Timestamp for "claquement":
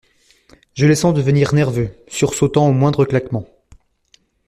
3.05-3.45